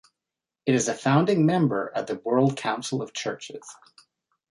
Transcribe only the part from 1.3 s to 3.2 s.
member of the World Council of